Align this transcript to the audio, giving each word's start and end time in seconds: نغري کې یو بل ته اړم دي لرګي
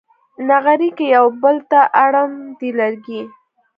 نغري 0.47 0.89
کې 0.97 1.05
یو 1.15 1.25
بل 1.41 1.55
ته 1.71 1.79
اړم 2.03 2.31
دي 2.59 2.69
لرګي 2.79 3.21